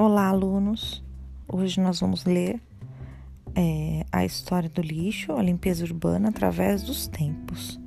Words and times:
Olá, 0.00 0.28
alunos! 0.28 1.02
Hoje 1.48 1.80
nós 1.80 1.98
vamos 1.98 2.24
ler 2.24 2.62
é, 3.52 4.06
a 4.12 4.24
história 4.24 4.68
do 4.68 4.80
lixo, 4.80 5.32
a 5.32 5.42
limpeza 5.42 5.84
urbana 5.84 6.28
através 6.28 6.84
dos 6.84 7.08
tempos. 7.08 7.80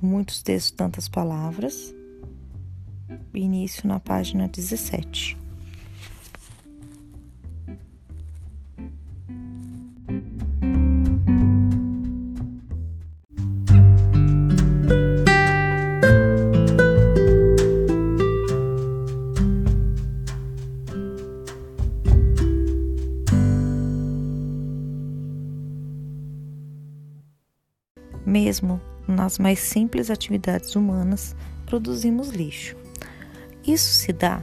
Muitos 0.00 0.40
textos, 0.40 0.70
tantas 0.70 1.10
palavras. 1.10 1.94
Início 3.34 3.86
na 3.86 4.00
página 4.00 4.48
17. 4.48 5.41
Mesmo 28.24 28.80
nas 29.06 29.38
mais 29.38 29.58
simples 29.58 30.10
atividades 30.10 30.76
humanas, 30.76 31.34
produzimos 31.66 32.28
lixo. 32.30 32.76
Isso 33.66 33.92
se 33.92 34.12
dá 34.12 34.42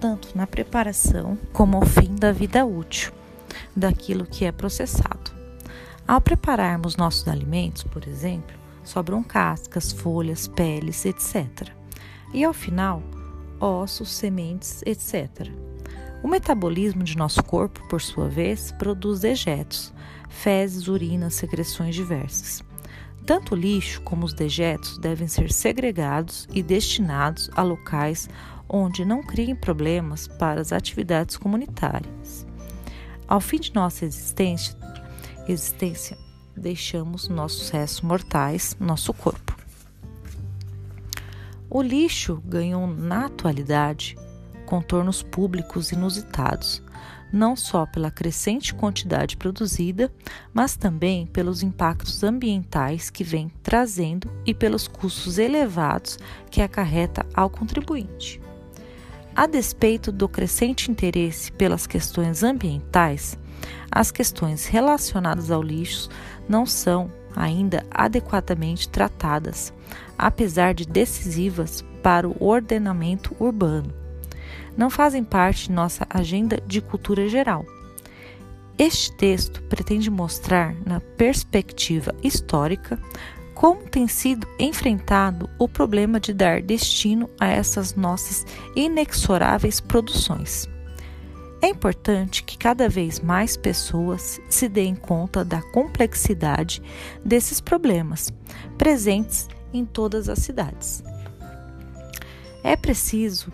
tanto 0.00 0.36
na 0.36 0.46
preparação 0.46 1.38
como 1.52 1.76
ao 1.76 1.84
fim 1.84 2.14
da 2.14 2.32
vida 2.32 2.64
útil 2.64 3.12
daquilo 3.76 4.24
que 4.24 4.44
é 4.44 4.52
processado. 4.52 5.32
Ao 6.06 6.20
prepararmos 6.20 6.96
nossos 6.96 7.28
alimentos, 7.28 7.84
por 7.84 8.06
exemplo, 8.06 8.56
sobram 8.82 9.22
cascas, 9.22 9.92
folhas, 9.92 10.48
peles, 10.48 11.04
etc. 11.04 11.68
E 12.32 12.42
ao 12.42 12.52
final, 12.52 13.02
ossos, 13.60 14.10
sementes, 14.12 14.82
etc. 14.84 15.48
O 16.22 16.28
metabolismo 16.28 17.02
de 17.04 17.16
nosso 17.16 17.42
corpo, 17.42 17.86
por 17.88 18.00
sua 18.00 18.28
vez, 18.28 18.72
produz 18.72 19.20
dejetos, 19.20 19.92
fezes, 20.28 20.88
urinas, 20.88 21.34
secreções 21.34 21.94
diversas. 21.94 22.62
Tanto 23.26 23.54
o 23.54 23.58
lixo 23.58 24.00
como 24.02 24.24
os 24.24 24.32
dejetos 24.32 24.98
devem 24.98 25.28
ser 25.28 25.52
segregados 25.52 26.48
e 26.52 26.62
destinados 26.62 27.50
a 27.54 27.62
locais 27.62 28.28
onde 28.68 29.04
não 29.04 29.22
criem 29.22 29.54
problemas 29.54 30.26
para 30.26 30.60
as 30.60 30.72
atividades 30.72 31.36
comunitárias. 31.36 32.46
Ao 33.26 33.40
fim 33.40 33.58
de 33.58 33.74
nossa 33.74 34.04
existência, 34.04 34.76
existência 35.48 36.16
deixamos 36.56 37.28
nossos 37.28 37.70
restos 37.70 38.02
mortais, 38.02 38.76
nosso 38.78 39.12
corpo. 39.14 39.56
O 41.68 41.80
lixo 41.82 42.42
ganhou 42.44 42.86
na 42.86 43.26
atualidade 43.26 44.16
contornos 44.66 45.22
públicos 45.22 45.92
inusitados, 45.92 46.82
não 47.32 47.54
só 47.54 47.86
pela 47.86 48.10
crescente 48.10 48.74
quantidade 48.74 49.36
produzida, 49.36 50.12
mas 50.52 50.76
também 50.76 51.26
pelos 51.26 51.62
impactos 51.62 52.22
ambientais 52.22 53.10
que 53.10 53.22
vem 53.22 53.50
trazendo 53.62 54.30
e 54.44 54.52
pelos 54.52 54.88
custos 54.88 55.38
elevados 55.38 56.18
que 56.50 56.60
acarreta 56.60 57.24
ao 57.34 57.48
contribuinte. 57.48 58.40
A 59.34 59.46
despeito 59.46 60.10
do 60.10 60.28
crescente 60.28 60.90
interesse 60.90 61.52
pelas 61.52 61.86
questões 61.86 62.42
ambientais, 62.42 63.38
as 63.90 64.10
questões 64.10 64.66
relacionadas 64.66 65.50
ao 65.50 65.62
lixo 65.62 66.08
não 66.48 66.66
são 66.66 67.10
ainda 67.34 67.86
adequadamente 67.90 68.88
tratadas, 68.88 69.72
apesar 70.18 70.74
de 70.74 70.84
decisivas 70.84 71.84
para 72.02 72.28
o 72.28 72.36
ordenamento 72.40 73.36
urbano 73.38 73.99
não 74.80 74.88
fazem 74.88 75.22
parte 75.22 75.66
de 75.66 75.72
nossa 75.72 76.06
agenda 76.08 76.58
de 76.66 76.80
cultura 76.80 77.28
geral. 77.28 77.66
Este 78.78 79.12
texto 79.12 79.62
pretende 79.64 80.10
mostrar, 80.10 80.74
na 80.86 81.00
perspectiva 81.00 82.14
histórica, 82.22 82.98
como 83.54 83.82
tem 83.82 84.08
sido 84.08 84.48
enfrentado 84.58 85.50
o 85.58 85.68
problema 85.68 86.18
de 86.18 86.32
dar 86.32 86.62
destino 86.62 87.28
a 87.38 87.46
essas 87.46 87.94
nossas 87.94 88.46
inexoráveis 88.74 89.80
produções. 89.80 90.66
É 91.60 91.68
importante 91.68 92.42
que 92.42 92.56
cada 92.56 92.88
vez 92.88 93.20
mais 93.20 93.58
pessoas 93.58 94.40
se 94.48 94.66
deem 94.66 94.94
conta 94.94 95.44
da 95.44 95.60
complexidade 95.60 96.82
desses 97.22 97.60
problemas 97.60 98.32
presentes 98.78 99.46
em 99.74 99.84
todas 99.84 100.26
as 100.26 100.38
cidades. 100.38 101.04
É 102.64 102.76
preciso 102.76 103.52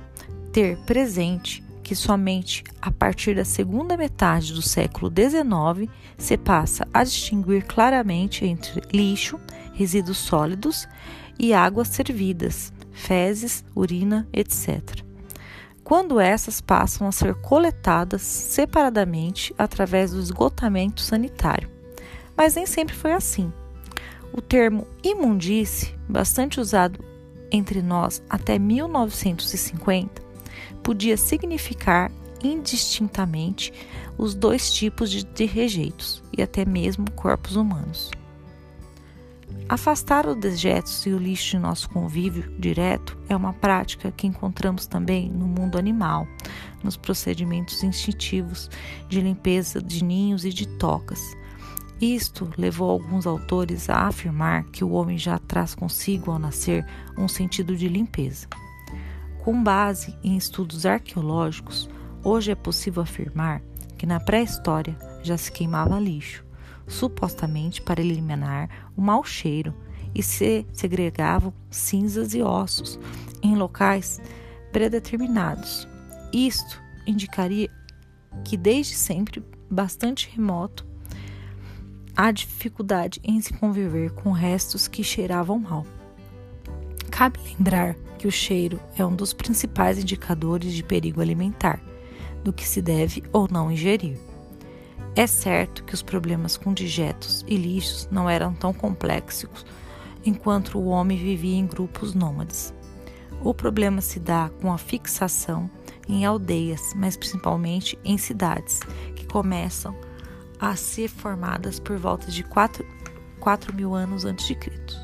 ter 0.56 0.78
presente 0.86 1.62
que 1.82 1.94
somente 1.94 2.64
a 2.80 2.90
partir 2.90 3.36
da 3.36 3.44
segunda 3.44 3.94
metade 3.94 4.54
do 4.54 4.62
século 4.62 5.12
XIX 5.14 5.92
se 6.16 6.38
passa 6.38 6.88
a 6.94 7.04
distinguir 7.04 7.66
claramente 7.66 8.42
entre 8.46 8.80
lixo, 8.90 9.38
resíduos 9.74 10.16
sólidos 10.16 10.88
e 11.38 11.52
águas 11.52 11.88
servidas, 11.88 12.72
fezes, 12.90 13.62
urina, 13.74 14.26
etc. 14.32 14.80
Quando 15.84 16.18
essas 16.18 16.62
passam 16.62 17.06
a 17.06 17.12
ser 17.12 17.34
coletadas 17.34 18.22
separadamente 18.22 19.54
através 19.58 20.12
do 20.12 20.20
esgotamento 20.20 21.02
sanitário. 21.02 21.68
Mas 22.34 22.54
nem 22.54 22.64
sempre 22.64 22.94
foi 22.94 23.12
assim. 23.12 23.52
O 24.32 24.40
termo 24.40 24.86
imundície, 25.04 25.94
bastante 26.08 26.58
usado 26.58 27.04
entre 27.52 27.82
nós 27.82 28.22
até 28.30 28.58
1950, 28.58 30.25
podia 30.82 31.16
significar 31.16 32.10
indistintamente 32.42 33.72
os 34.18 34.34
dois 34.34 34.72
tipos 34.72 35.10
de, 35.10 35.24
de 35.24 35.44
rejeitos 35.44 36.22
e 36.36 36.42
até 36.42 36.64
mesmo 36.64 37.10
corpos 37.12 37.56
humanos. 37.56 38.10
Afastar 39.68 40.26
os 40.26 40.36
dejetos 40.36 41.04
e 41.06 41.10
o 41.10 41.18
lixo 41.18 41.52
de 41.52 41.58
nosso 41.58 41.90
convívio 41.90 42.52
direto 42.56 43.18
é 43.28 43.34
uma 43.34 43.52
prática 43.52 44.12
que 44.12 44.26
encontramos 44.26 44.86
também 44.86 45.28
no 45.28 45.46
mundo 45.46 45.76
animal, 45.76 46.26
nos 46.84 46.96
procedimentos 46.96 47.82
instintivos 47.82 48.70
de 49.08 49.20
limpeza 49.20 49.82
de 49.82 50.04
ninhos 50.04 50.44
e 50.44 50.50
de 50.50 50.66
tocas. 50.78 51.20
Isto 52.00 52.48
levou 52.56 52.90
alguns 52.90 53.26
autores 53.26 53.90
a 53.90 54.06
afirmar 54.06 54.64
que 54.64 54.84
o 54.84 54.90
homem 54.90 55.18
já 55.18 55.38
traz 55.38 55.74
consigo 55.74 56.30
ao 56.30 56.38
nascer 56.38 56.86
um 57.18 57.26
sentido 57.26 57.74
de 57.74 57.88
limpeza. 57.88 58.46
Com 59.46 59.62
base 59.62 60.18
em 60.24 60.36
estudos 60.36 60.84
arqueológicos, 60.84 61.88
hoje 62.24 62.50
é 62.50 62.54
possível 62.56 63.00
afirmar 63.00 63.62
que 63.96 64.04
na 64.04 64.18
pré-história 64.18 64.98
já 65.22 65.38
se 65.38 65.52
queimava 65.52 66.00
lixo, 66.00 66.44
supostamente 66.88 67.80
para 67.80 68.00
eliminar 68.00 68.90
o 68.96 69.00
mau 69.00 69.22
cheiro, 69.22 69.72
e 70.12 70.20
se 70.20 70.66
segregavam 70.72 71.54
cinzas 71.70 72.34
e 72.34 72.42
ossos 72.42 72.98
em 73.40 73.54
locais 73.54 74.20
predeterminados. 74.72 75.86
Isto 76.32 76.82
indicaria 77.06 77.70
que 78.44 78.56
desde 78.56 78.96
sempre 78.96 79.44
bastante 79.70 80.28
remoto 80.28 80.84
há 82.16 82.32
dificuldade 82.32 83.20
em 83.22 83.40
se 83.40 83.52
conviver 83.52 84.10
com 84.10 84.32
restos 84.32 84.88
que 84.88 85.04
cheiravam 85.04 85.60
mal. 85.60 85.86
Cabe 87.16 87.40
lembrar 87.48 87.94
que 88.18 88.28
o 88.28 88.30
cheiro 88.30 88.78
é 88.94 89.02
um 89.02 89.16
dos 89.16 89.32
principais 89.32 89.98
indicadores 89.98 90.74
de 90.74 90.82
perigo 90.82 91.22
alimentar, 91.22 91.80
do 92.44 92.52
que 92.52 92.68
se 92.68 92.82
deve 92.82 93.24
ou 93.32 93.48
não 93.50 93.72
ingerir. 93.72 94.18
É 95.14 95.26
certo 95.26 95.82
que 95.84 95.94
os 95.94 96.02
problemas 96.02 96.58
com 96.58 96.74
dejetos 96.74 97.42
e 97.48 97.56
lixos 97.56 98.06
não 98.10 98.28
eram 98.28 98.52
tão 98.52 98.70
complexos 98.70 99.64
enquanto 100.26 100.76
o 100.76 100.88
homem 100.88 101.16
vivia 101.16 101.56
em 101.56 101.66
grupos 101.66 102.12
nômades. 102.12 102.74
O 103.42 103.54
problema 103.54 104.02
se 104.02 104.20
dá 104.20 104.50
com 104.60 104.70
a 104.70 104.76
fixação 104.76 105.70
em 106.06 106.26
aldeias, 106.26 106.92
mas 106.94 107.16
principalmente 107.16 107.98
em 108.04 108.18
cidades, 108.18 108.80
que 109.14 109.24
começam 109.24 109.96
a 110.60 110.76
ser 110.76 111.08
formadas 111.08 111.80
por 111.80 111.96
volta 111.96 112.30
de 112.30 112.42
4, 112.42 112.84
4 113.40 113.74
mil 113.74 113.94
anos 113.94 114.26
antes 114.26 114.46
de 114.46 114.54
Cristo. 114.54 114.94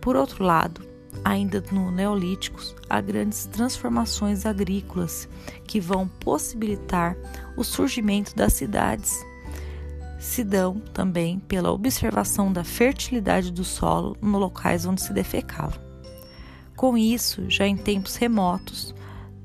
Por 0.00 0.16
outro 0.16 0.42
lado, 0.42 0.91
ainda 1.24 1.62
no 1.70 1.90
Neolíticos, 1.90 2.74
há 2.88 3.00
grandes 3.00 3.46
transformações 3.46 4.44
agrícolas 4.46 5.28
que 5.66 5.80
vão 5.80 6.08
possibilitar 6.08 7.16
o 7.56 7.62
surgimento 7.64 8.34
das 8.34 8.52
cidades. 8.54 9.24
Se 10.18 10.44
dão 10.44 10.80
também 10.92 11.38
pela 11.40 11.72
observação 11.72 12.52
da 12.52 12.64
fertilidade 12.64 13.50
do 13.50 13.64
solo 13.64 14.16
nos 14.20 14.40
locais 14.40 14.86
onde 14.86 15.02
se 15.02 15.12
defecava. 15.12 15.80
Com 16.76 16.96
isso, 16.96 17.48
já 17.48 17.66
em 17.66 17.76
tempos 17.76 18.16
remotos, 18.16 18.94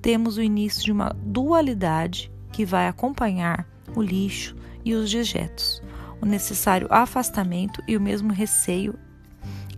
temos 0.01 0.37
o 0.37 0.41
início 0.41 0.83
de 0.83 0.91
uma 0.91 1.15
dualidade 1.21 2.31
que 2.51 2.65
vai 2.65 2.87
acompanhar 2.87 3.67
o 3.95 4.01
lixo 4.01 4.55
e 4.83 4.93
os 4.93 5.11
dejetos, 5.11 5.81
o 6.21 6.25
necessário 6.25 6.87
afastamento 6.89 7.83
e 7.87 7.97
o 7.97 8.01
mesmo 8.01 8.31
receio 8.31 8.97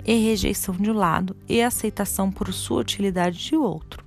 e 0.05 0.15
rejeição 0.15 0.75
de 0.75 0.89
um 0.89 0.93
lado 0.93 1.35
e 1.47 1.61
aceitação 1.61 2.31
por 2.31 2.51
sua 2.53 2.81
utilidade 2.81 3.37
de 3.37 3.55
outro. 3.55 4.03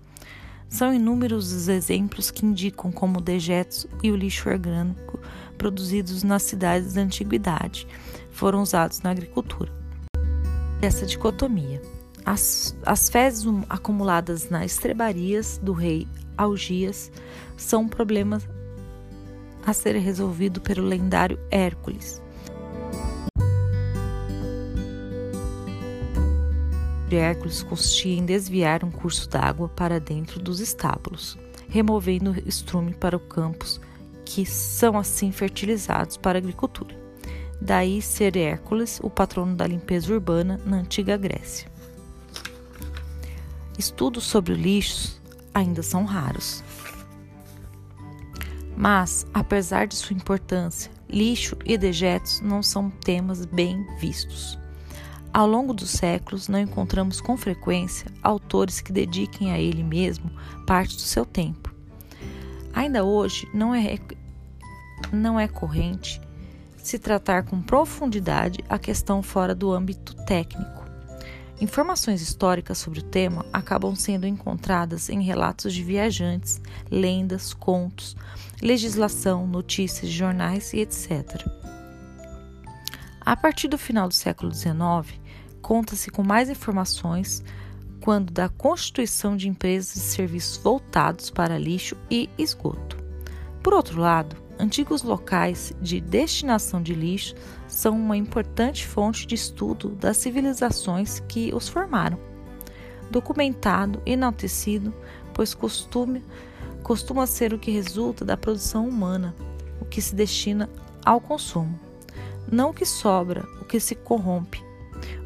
São 0.68 0.94
inúmeros 0.94 1.52
os 1.52 1.68
exemplos 1.68 2.30
que 2.30 2.46
indicam 2.46 2.90
como 2.90 3.20
dejetos 3.20 3.86
e 4.02 4.10
o 4.10 4.16
lixo 4.16 4.48
orgânico 4.48 5.20
produzidos 5.58 6.22
nas 6.22 6.42
cidades 6.42 6.94
da 6.94 7.02
antiguidade 7.02 7.86
foram 8.30 8.62
usados 8.62 9.00
na 9.00 9.10
agricultura. 9.10 9.70
Essa 10.80 11.04
dicotomia. 11.04 11.82
As, 12.24 12.76
as 12.86 13.10
fezes 13.10 13.44
acumuladas 13.68 14.48
nas 14.48 14.72
estrebarias 14.72 15.58
do 15.62 15.72
rei 15.72 16.08
Algias 16.36 17.12
são 17.56 17.82
um 17.82 17.88
problema 17.88 18.40
a 19.66 19.72
ser 19.72 19.96
resolvido 19.96 20.60
pelo 20.60 20.86
lendário 20.86 21.38
Hércules. 21.50 22.21
De 27.12 27.18
Hércules 27.18 27.62
consistia 27.62 28.16
em 28.16 28.24
desviar 28.24 28.82
um 28.82 28.90
curso 28.90 29.28
d'água 29.28 29.68
para 29.68 30.00
dentro 30.00 30.40
dos 30.40 30.60
estábulos, 30.60 31.36
removendo 31.68 32.30
o 32.30 32.48
estrume 32.48 32.94
para 32.94 33.18
os 33.18 33.22
campos, 33.28 33.78
que 34.24 34.46
são 34.46 34.96
assim 34.96 35.30
fertilizados 35.30 36.16
para 36.16 36.38
a 36.38 36.40
agricultura. 36.40 36.96
Daí 37.60 38.00
ser 38.00 38.34
Hércules 38.34 38.98
o 39.02 39.10
patrono 39.10 39.54
da 39.54 39.66
limpeza 39.66 40.10
urbana 40.10 40.58
na 40.64 40.78
antiga 40.78 41.18
Grécia. 41.18 41.70
Estudos 43.78 44.24
sobre 44.24 44.54
o 44.54 44.56
lixo 44.56 45.20
ainda 45.52 45.82
são 45.82 46.06
raros. 46.06 46.64
Mas, 48.74 49.26
apesar 49.34 49.86
de 49.86 49.96
sua 49.96 50.16
importância, 50.16 50.90
lixo 51.10 51.58
e 51.62 51.76
dejetos 51.76 52.40
não 52.40 52.62
são 52.62 52.88
temas 52.88 53.44
bem 53.44 53.86
vistos. 54.00 54.61
Ao 55.32 55.46
longo 55.46 55.72
dos 55.72 55.90
séculos, 55.90 56.46
não 56.46 56.58
encontramos 56.58 57.20
com 57.20 57.38
frequência 57.38 58.06
autores 58.22 58.82
que 58.82 58.92
dediquem 58.92 59.50
a 59.50 59.58
ele 59.58 59.82
mesmo 59.82 60.30
parte 60.66 60.94
do 60.94 61.00
seu 61.00 61.24
tempo. 61.24 61.74
Ainda 62.74 63.02
hoje, 63.02 63.48
não 63.54 63.74
é, 63.74 63.98
não 65.10 65.40
é 65.40 65.48
corrente 65.48 66.20
se 66.76 66.98
tratar 66.98 67.44
com 67.44 67.62
profundidade 67.62 68.58
a 68.68 68.78
questão 68.78 69.22
fora 69.22 69.54
do 69.54 69.72
âmbito 69.72 70.14
técnico. 70.26 70.82
Informações 71.60 72.20
históricas 72.20 72.76
sobre 72.78 72.98
o 72.98 73.04
tema 73.04 73.46
acabam 73.52 73.94
sendo 73.94 74.26
encontradas 74.26 75.08
em 75.08 75.22
relatos 75.22 75.72
de 75.72 75.82
viajantes, 75.82 76.60
lendas, 76.90 77.54
contos, 77.54 78.16
legislação, 78.60 79.46
notícias, 79.46 80.10
jornais 80.10 80.72
e 80.72 80.80
etc. 80.80 81.61
A 83.24 83.36
partir 83.36 83.68
do 83.68 83.78
final 83.78 84.08
do 84.08 84.14
século 84.14 84.52
XIX, 84.52 85.20
conta-se 85.60 86.10
com 86.10 86.24
mais 86.24 86.50
informações 86.50 87.42
quando 88.00 88.32
da 88.32 88.48
constituição 88.48 89.36
de 89.36 89.48
empresas 89.48 89.94
e 89.94 90.00
serviços 90.00 90.56
voltados 90.56 91.30
para 91.30 91.56
lixo 91.56 91.96
e 92.10 92.28
esgoto. 92.36 92.96
Por 93.62 93.74
outro 93.74 94.00
lado, 94.00 94.36
antigos 94.58 95.04
locais 95.04 95.72
de 95.80 96.00
destinação 96.00 96.82
de 96.82 96.94
lixo 96.94 97.36
são 97.68 97.96
uma 97.96 98.16
importante 98.16 98.84
fonte 98.84 99.24
de 99.24 99.36
estudo 99.36 99.90
das 99.90 100.16
civilizações 100.16 101.20
que 101.28 101.54
os 101.54 101.68
formaram. 101.68 102.18
Documentado, 103.08 104.02
enaltecido, 104.04 104.92
pois 105.32 105.54
costume, 105.54 106.24
costuma 106.82 107.24
ser 107.28 107.54
o 107.54 107.58
que 107.58 107.70
resulta 107.70 108.24
da 108.24 108.36
produção 108.36 108.88
humana, 108.88 109.32
o 109.80 109.84
que 109.84 110.02
se 110.02 110.12
destina 110.12 110.68
ao 111.04 111.20
consumo. 111.20 111.91
Não 112.50 112.70
o 112.70 112.74
que 112.74 112.84
sobra, 112.84 113.46
o 113.60 113.64
que 113.64 113.80
se 113.80 113.94
corrompe, 113.94 114.62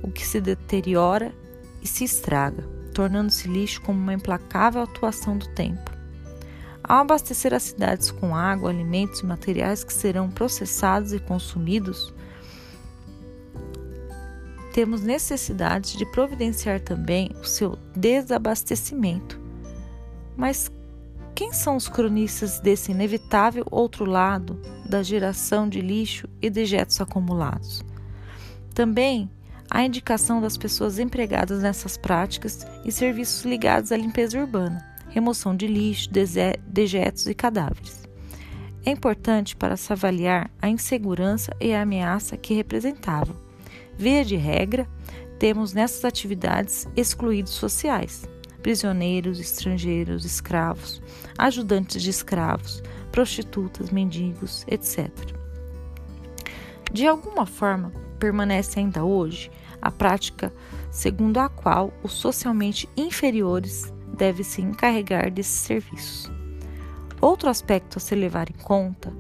o 0.03 0.11
que 0.11 0.27
se 0.27 0.41
deteriora 0.41 1.33
e 1.83 1.87
se 1.87 2.05
estraga, 2.05 2.63
tornando-se 2.95 3.49
lixo 3.49 3.81
como 3.83 3.99
uma 3.99 4.15
implacável 4.15 4.83
atuação 4.83 5.37
do 5.37 5.49
tempo. 5.49 5.91
Ao 6.83 6.99
abastecer 6.99 7.53
as 7.53 7.65
cidades 7.65 8.13
com 8.13 8.37
água, 8.37 8.71
alimentos 8.71 9.21
e 9.21 9.27
materiais 9.27 9.83
que 9.83 9.93
serão 9.93 10.31
processados 10.31 11.13
e 11.13 11.19
consumidos, 11.19 12.15
temos 14.73 15.03
necessidade 15.03 15.97
de 15.97 16.07
providenciar 16.07 16.81
também 16.81 17.31
o 17.41 17.45
seu 17.45 17.79
desabastecimento. 17.97 19.41
Mas 20.37 20.71
quem 21.37 21.53
são 21.53 21.77
os 21.77 21.87
cronistas 21.87 22.59
desse 22.59 22.91
inevitável 22.91 23.65
outro 23.71 24.05
lado 24.05 24.61
da 24.85 25.03
geração 25.03 25.69
de 25.69 25.81
lixo 25.81 26.29
e 26.43 26.51
dejetos 26.51 27.01
acumulados? 27.01 27.85
Também 28.75 29.31
há 29.71 29.85
indicação 29.85 30.41
das 30.41 30.57
pessoas 30.57 30.99
empregadas 30.99 31.63
nessas 31.63 31.97
práticas 31.97 32.67
e 32.85 32.91
serviços 32.91 33.45
ligados 33.45 33.93
à 33.93 33.97
limpeza 33.97 34.41
urbana 34.41 34.97
remoção 35.17 35.57
de 35.57 35.67
lixo, 35.67 36.11
dejetos 36.67 37.27
e 37.27 37.35
cadáveres. 37.35 38.03
É 38.85 38.91
importante 38.91 39.57
para 39.57 39.75
se 39.75 39.91
avaliar 39.91 40.51
a 40.61 40.69
insegurança 40.69 41.57
e 41.59 41.73
a 41.73 41.81
ameaça 41.81 42.37
que 42.37 42.53
representavam. 42.53 43.35
Via 43.97 44.23
de 44.23 44.37
regra, 44.37 44.87
temos 45.39 45.73
nessas 45.73 46.05
atividades 46.05 46.87
excluídos 46.95 47.53
sociais, 47.53 48.29
prisioneiros, 48.63 49.39
estrangeiros, 49.39 50.25
escravos, 50.25 51.03
ajudantes 51.39 52.03
de 52.03 52.11
escravos, 52.11 52.83
prostitutas, 53.13 53.91
mendigos, 53.91 54.65
etc. 54.69 55.11
De 56.93 57.07
alguma 57.07 57.47
forma, 57.47 57.93
permanece 58.19 58.79
ainda 58.79 59.05
hoje 59.05 59.51
a 59.81 59.91
prática 59.91 60.53
segundo 60.91 61.39
a 61.39 61.49
qual 61.49 61.93
os 62.03 62.13
socialmente 62.13 62.89
inferiores 62.97 63.93
deve 64.17 64.43
se 64.43 64.63
encarregar 64.63 65.31
desses 65.31 65.61
serviços. 65.61 66.31
Outro 67.21 67.49
aspecto 67.49 67.99
a 67.99 68.01
se 68.01 68.15
levar 68.15 68.49
em 68.51 68.63
conta, 68.63 69.13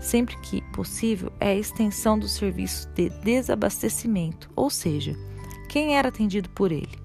sempre 0.00 0.36
que 0.38 0.62
possível, 0.72 1.32
é 1.38 1.48
a 1.48 1.54
extensão 1.54 2.18
do 2.18 2.28
serviço 2.28 2.88
de 2.88 3.08
desabastecimento, 3.08 4.50
ou 4.56 4.68
seja, 4.68 5.16
quem 5.68 5.96
era 5.96 6.08
atendido 6.08 6.48
por 6.50 6.72
ele. 6.72 7.01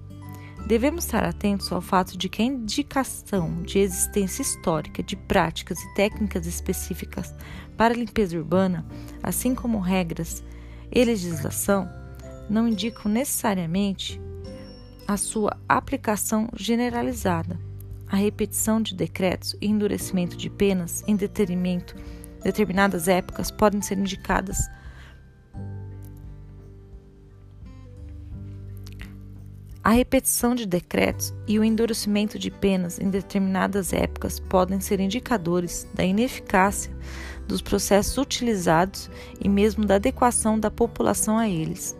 Devemos 0.66 1.04
estar 1.04 1.24
atentos 1.24 1.72
ao 1.72 1.80
fato 1.80 2.16
de 2.18 2.28
que 2.28 2.42
a 2.42 2.44
indicação 2.44 3.62
de 3.62 3.78
existência 3.78 4.42
histórica 4.42 5.02
de 5.02 5.16
práticas 5.16 5.78
e 5.80 5.94
técnicas 5.94 6.46
específicas 6.46 7.34
para 7.76 7.94
a 7.94 7.96
limpeza 7.96 8.36
urbana, 8.36 8.86
assim 9.22 9.54
como 9.54 9.78
regras 9.78 10.44
e 10.92 11.04
legislação, 11.04 11.88
não 12.50 12.68
indicam 12.68 13.10
necessariamente 13.10 14.20
a 15.06 15.16
sua 15.16 15.56
aplicação 15.66 16.48
generalizada. 16.54 17.58
A 18.06 18.16
repetição 18.16 18.80
de 18.80 18.94
decretos 18.94 19.54
e 19.60 19.66
endurecimento 19.66 20.36
de 20.36 20.50
penas 20.50 21.02
em 21.06 21.16
determinadas 21.16 23.08
épocas 23.08 23.50
podem 23.50 23.80
ser 23.80 23.98
indicadas 23.98 24.58
A 29.88 29.92
repetição 29.92 30.54
de 30.54 30.66
decretos 30.66 31.32
e 31.46 31.58
o 31.58 31.64
endurecimento 31.64 32.38
de 32.38 32.50
penas 32.50 32.98
em 32.98 33.08
determinadas 33.08 33.94
épocas 33.94 34.38
podem 34.38 34.80
ser 34.80 35.00
indicadores 35.00 35.88
da 35.94 36.04
ineficácia 36.04 36.94
dos 37.46 37.62
processos 37.62 38.18
utilizados 38.18 39.10
e 39.40 39.48
mesmo 39.48 39.86
da 39.86 39.94
adequação 39.94 40.60
da 40.60 40.70
população 40.70 41.38
a 41.38 41.48
eles. 41.48 41.96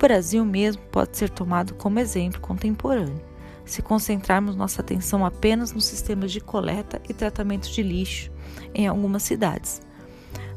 Brasil 0.00 0.44
mesmo 0.44 0.82
pode 0.90 1.16
ser 1.16 1.30
tomado 1.30 1.74
como 1.74 2.00
exemplo 2.00 2.40
contemporâneo, 2.40 3.22
se 3.64 3.82
concentrarmos 3.82 4.56
nossa 4.56 4.80
atenção 4.80 5.24
apenas 5.24 5.70
nos 5.70 5.84
sistemas 5.84 6.32
de 6.32 6.40
coleta 6.40 7.00
e 7.08 7.14
tratamento 7.14 7.70
de 7.70 7.84
lixo 7.84 8.32
em 8.74 8.88
algumas 8.88 9.22
cidades, 9.22 9.80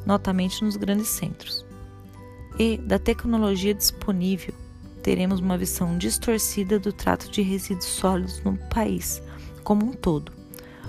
notamente 0.04 0.64
nos 0.64 0.78
grandes 0.78 1.10
centros. 1.10 1.64
E 2.58 2.80
da 2.80 2.98
tecnologia 2.98 3.76
disponível, 3.76 4.63
teremos 5.04 5.40
uma 5.40 5.58
visão 5.58 5.98
distorcida 5.98 6.80
do 6.80 6.92
trato 6.92 7.30
de 7.30 7.42
resíduos 7.42 7.86
sólidos 7.86 8.42
no 8.42 8.58
país 8.70 9.22
como 9.64 9.86
um 9.86 9.94
todo. 9.94 10.32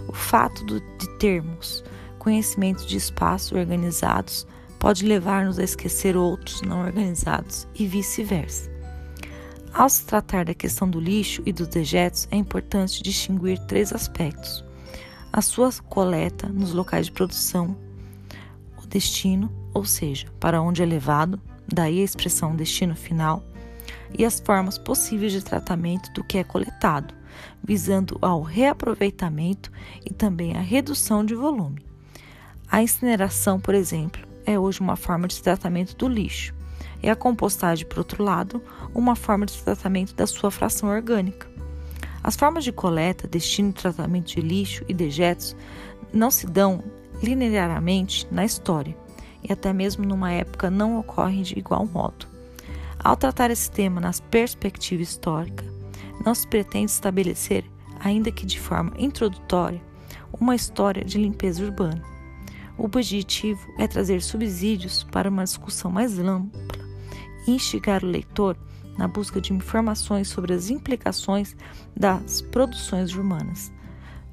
O 0.08 0.12
fato 0.12 0.64
de 0.64 0.80
termos 1.18 1.84
conhecimento 2.18 2.86
de 2.86 2.96
espaços 2.96 3.52
organizados 3.52 4.46
pode 4.78 5.04
levar-nos 5.04 5.58
a 5.58 5.64
esquecer 5.64 6.16
outros 6.16 6.62
não 6.62 6.80
organizados 6.80 7.68
e 7.74 7.86
vice-versa. 7.86 8.70
Ao 9.72 9.88
se 9.88 10.06
tratar 10.06 10.44
da 10.44 10.54
questão 10.54 10.88
do 10.88 11.00
lixo 11.00 11.42
e 11.44 11.52
dos 11.52 11.68
dejetos, 11.68 12.28
é 12.30 12.36
importante 12.36 13.02
distinguir 13.02 13.58
três 13.66 13.92
aspectos: 13.92 14.64
a 15.32 15.42
sua 15.42 15.70
coleta 15.88 16.48
nos 16.48 16.72
locais 16.72 17.06
de 17.06 17.12
produção, 17.12 17.76
o 18.82 18.86
destino, 18.86 19.50
ou 19.74 19.84
seja, 19.84 20.28
para 20.38 20.62
onde 20.62 20.82
é 20.82 20.86
levado, 20.86 21.40
daí 21.66 22.00
a 22.00 22.04
expressão 22.04 22.54
destino 22.54 22.94
final, 22.94 23.42
e 24.16 24.24
as 24.24 24.40
formas 24.40 24.78
possíveis 24.78 25.32
de 25.32 25.42
tratamento 25.42 26.10
do 26.12 26.24
que 26.24 26.38
é 26.38 26.44
coletado, 26.44 27.14
visando 27.62 28.18
ao 28.22 28.42
reaproveitamento 28.42 29.70
e 30.04 30.12
também 30.12 30.56
a 30.56 30.60
redução 30.60 31.24
de 31.24 31.34
volume. 31.34 31.84
A 32.70 32.82
incineração, 32.82 33.58
por 33.60 33.74
exemplo, 33.74 34.22
é 34.46 34.58
hoje 34.58 34.80
uma 34.80 34.96
forma 34.96 35.26
de 35.28 35.42
tratamento 35.42 35.96
do 35.96 36.08
lixo, 36.08 36.54
e 37.02 37.10
a 37.10 37.16
compostagem, 37.16 37.86
por 37.86 37.98
outro 37.98 38.22
lado, 38.22 38.62
uma 38.94 39.14
forma 39.14 39.44
de 39.44 39.62
tratamento 39.62 40.14
da 40.14 40.26
sua 40.26 40.50
fração 40.50 40.88
orgânica. 40.88 41.46
As 42.22 42.34
formas 42.34 42.64
de 42.64 42.72
coleta, 42.72 43.28
destino 43.28 43.68
e 43.68 43.74
tratamento 43.74 44.34
de 44.34 44.40
lixo 44.40 44.82
e 44.88 44.94
dejetos 44.94 45.54
não 46.12 46.30
se 46.30 46.46
dão 46.46 46.82
linearmente 47.22 48.26
na 48.30 48.44
história 48.44 48.96
e 49.42 49.52
até 49.52 49.72
mesmo 49.72 50.06
numa 50.06 50.32
época 50.32 50.70
não 50.70 50.98
ocorrem 50.98 51.42
de 51.42 51.58
igual 51.58 51.86
modo. 51.86 52.33
Ao 53.04 53.18
tratar 53.18 53.50
esse 53.50 53.70
tema 53.70 54.00
na 54.00 54.10
perspectiva 54.30 55.02
histórica, 55.02 55.62
não 56.24 56.34
se 56.34 56.48
pretende 56.48 56.90
estabelecer, 56.90 57.62
ainda 58.00 58.32
que 58.32 58.46
de 58.46 58.58
forma 58.58 58.94
introdutória, 58.96 59.82
uma 60.40 60.56
história 60.56 61.04
de 61.04 61.18
limpeza 61.18 61.62
urbana. 61.62 62.02
O 62.78 62.86
objetivo 62.86 63.60
é 63.78 63.86
trazer 63.86 64.22
subsídios 64.22 65.02
para 65.02 65.28
uma 65.28 65.44
discussão 65.44 65.90
mais 65.90 66.18
ampla 66.18 66.62
e 67.46 67.50
instigar 67.50 68.02
o 68.02 68.08
leitor 68.08 68.56
na 68.96 69.06
busca 69.06 69.38
de 69.38 69.52
informações 69.52 70.28
sobre 70.28 70.54
as 70.54 70.70
implicações 70.70 71.54
das 71.94 72.40
produções 72.40 73.12
humanas, 73.12 73.70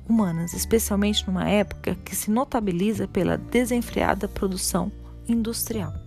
humanas, 0.07 0.53
especialmente 0.53 1.27
numa 1.27 1.49
época 1.49 1.95
que 2.05 2.15
se 2.15 2.31
notabiliza 2.31 3.05
pela 3.05 3.37
desenfreada 3.37 4.29
produção 4.29 4.89
industrial. 5.27 6.00